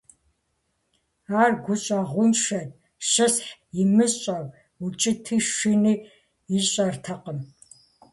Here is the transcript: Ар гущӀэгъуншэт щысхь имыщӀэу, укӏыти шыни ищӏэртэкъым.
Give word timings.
Ар 1.41 1.51
гущӀэгъуншэт 1.63 2.69
щысхь 3.09 3.51
имыщӀэу, 3.81 4.45
укӏыти 4.83 5.37
шыни 5.53 5.93
ищӏэртэкъым. 6.57 7.39